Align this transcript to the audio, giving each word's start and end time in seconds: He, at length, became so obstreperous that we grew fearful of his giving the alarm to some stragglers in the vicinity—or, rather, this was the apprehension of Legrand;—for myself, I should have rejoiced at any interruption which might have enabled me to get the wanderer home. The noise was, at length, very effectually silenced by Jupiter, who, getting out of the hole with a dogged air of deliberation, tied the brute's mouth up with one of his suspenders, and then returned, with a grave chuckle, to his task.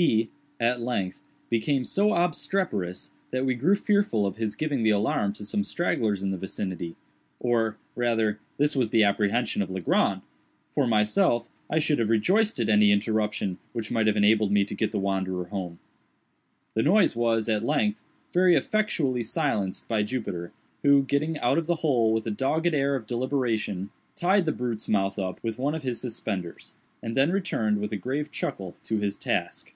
He, 0.00 0.30
at 0.60 0.80
length, 0.80 1.22
became 1.50 1.82
so 1.84 2.14
obstreperous 2.14 3.10
that 3.32 3.44
we 3.44 3.56
grew 3.56 3.74
fearful 3.74 4.26
of 4.26 4.36
his 4.36 4.54
giving 4.54 4.84
the 4.84 4.90
alarm 4.90 5.32
to 5.32 5.44
some 5.44 5.64
stragglers 5.64 6.22
in 6.22 6.30
the 6.30 6.36
vicinity—or, 6.36 7.76
rather, 7.96 8.38
this 8.58 8.76
was 8.76 8.90
the 8.90 9.02
apprehension 9.02 9.60
of 9.60 9.70
Legrand;—for 9.72 10.86
myself, 10.86 11.48
I 11.68 11.80
should 11.80 11.98
have 11.98 12.10
rejoiced 12.10 12.60
at 12.60 12.68
any 12.68 12.92
interruption 12.92 13.58
which 13.72 13.90
might 13.90 14.06
have 14.06 14.16
enabled 14.16 14.52
me 14.52 14.64
to 14.66 14.74
get 14.76 14.92
the 14.92 15.00
wanderer 15.00 15.46
home. 15.46 15.80
The 16.74 16.82
noise 16.84 17.16
was, 17.16 17.48
at 17.48 17.64
length, 17.64 18.00
very 18.32 18.54
effectually 18.54 19.24
silenced 19.24 19.88
by 19.88 20.04
Jupiter, 20.04 20.52
who, 20.84 21.02
getting 21.02 21.38
out 21.38 21.58
of 21.58 21.66
the 21.66 21.74
hole 21.82 22.12
with 22.12 22.24
a 22.24 22.30
dogged 22.30 22.72
air 22.72 22.94
of 22.94 23.04
deliberation, 23.08 23.90
tied 24.14 24.46
the 24.46 24.52
brute's 24.52 24.88
mouth 24.88 25.18
up 25.18 25.42
with 25.42 25.58
one 25.58 25.74
of 25.74 25.82
his 25.82 26.00
suspenders, 26.00 26.74
and 27.02 27.16
then 27.16 27.32
returned, 27.32 27.78
with 27.80 27.90
a 27.90 27.96
grave 27.96 28.30
chuckle, 28.30 28.76
to 28.84 28.98
his 28.98 29.16
task. 29.16 29.72